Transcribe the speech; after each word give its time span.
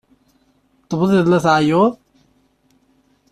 Tebdiḍ 0.89 1.25
la 1.29 1.39
tɛeyyuḍ? 1.45 1.93